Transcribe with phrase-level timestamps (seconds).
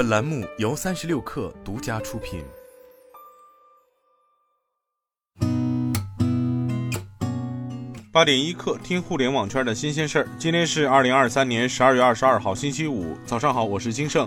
[0.00, 2.42] 本栏目由三十六氪独家出品。
[8.10, 10.28] 八点一刻，听互联网圈的新鲜事儿。
[10.38, 14.26] 今天是二零二三年十二月二十二号，星期五，早上好，我是金盛。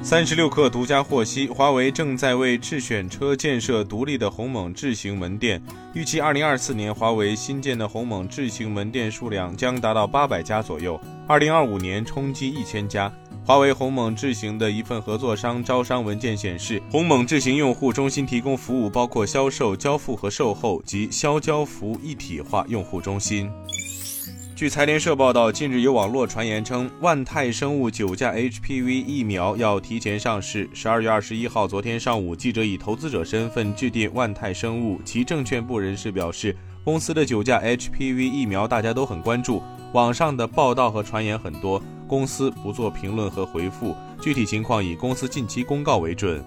[0.00, 5.60] 三十六氪独家获悉，华为正在为智选车建设独立的鸿蒙智行门店，
[5.92, 13.12] 预计二零二四年华为新建的鸿蒙智行门店数量将达到八百家左右，二零二五年冲击一千家。
[13.46, 23.50] 华为鸿蒙智行的一份合作商招商文件显示，鸿蒙智行用户中心提供服务包括销售、交付和售后及销交服一体化用户中心。
[24.54, 30.68] 据财联社报道，近日有网络传言称，万泰生物九价 HPV 疫苗要提前上市。
[30.74, 39.62] 十二月二十一号，昨天上午，记者以投资者身份致电万泰生物，其证券部人士表示，公司的九价 HPV 疫苗大家都很关注，
[39.94, 46.44] 网上的报道和传言很多，公司不做评论和回复，具体情况以公司近期公告为准。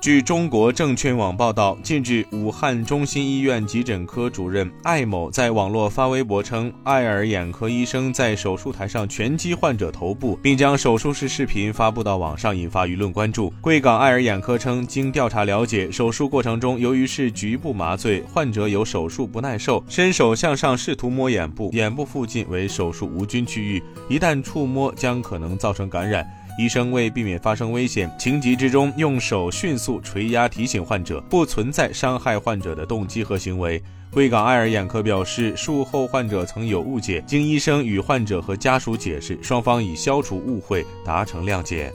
[0.00, 13.52] 据中国证券网报道，近日，武汉中心医院急诊科主任艾某在网络发微博称，爱尔眼科医生在手术台上拳击患者头部，并将手术室视频发布到网上，引发舆论关注。
[13.60, 26.26] 贵港爱尔眼科称，经调查了解，手术过程中由于是局部麻醉，患者有手术不耐受，伸手向上试图摸眼部，眼部附近为手术无菌区域，一旦触摸将可能造成感染。
[26.58, 33.82] 医生为避免发生危险，情急之中用手迅速捶压提醒患者，不存在伤害患者的动机和行为。
[34.10, 41.92] 贵港爱尔眼科表示，术后患者曾有误解，经医生与患者和家属解释，双方已消除误会，达成谅解。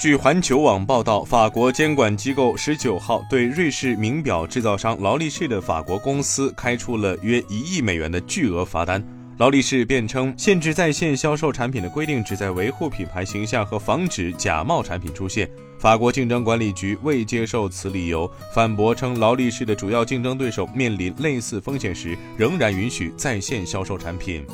[0.00, 9.00] 据环球网报道，法国监管机构十九号对瑞士名表制造商劳力士的法国公司开出了约一亿美元的巨额罚单。
[9.38, 15.50] 劳力士辩称，限制在线销售产品的规定旨在维护品牌形象和防止假冒产品出现。
[15.78, 24.44] 法国竞争管理局未接受此理由，反驳称劳力士的主要竞争对手面临类似风险时，仍然允许在线销售产品。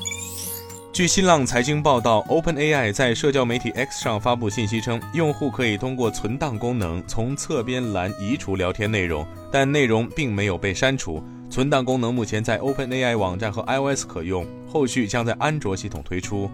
[0.99, 11.23] 据新浪财经报道，OpenAI 在社交媒体 X 上发布信息称，用户可以通过存档功能从侧边栏移除聊天内容，但内容并没有被删除。
[11.49, 16.51] 存档功能目前在 OpenAI 网站和 iOS 可用，后续将在安卓系统推出。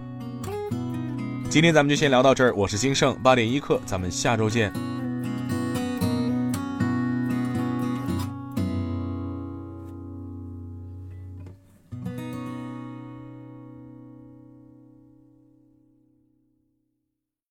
[1.48, 4.70] 今天咱们就先聊到这儿，我是金盛八点一刻，咱们下周见。